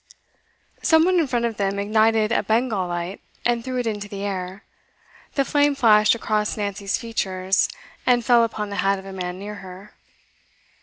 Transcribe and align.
Some 0.81 1.05
one 1.05 1.19
in 1.19 1.27
front 1.27 1.45
of 1.45 1.57
them 1.57 1.77
ignited 1.77 2.31
a 2.31 2.41
Bengal 2.41 2.87
light 2.87 3.21
and 3.45 3.63
threw 3.63 3.77
it 3.77 3.85
into 3.85 4.07
the 4.07 4.23
air; 4.23 4.63
the 5.35 5.45
flame 5.45 5.75
flashed 5.75 6.15
across 6.15 6.57
Nancy's 6.57 6.97
features, 6.97 7.69
and 8.03 8.25
fell 8.25 8.43
upon 8.43 8.71
the 8.71 8.77
hat 8.77 8.97
of 8.97 9.05
a 9.05 9.13
man 9.13 9.37
near 9.37 9.53
her. 9.61 9.93